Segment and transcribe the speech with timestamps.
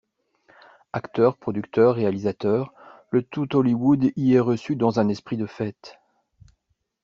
[0.93, 2.73] Acteurs, producteurs, réalisateurs,
[3.11, 5.99] le tout Hollywood y est reçu dans un esprit de fête.